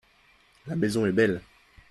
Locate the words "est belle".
1.05-1.41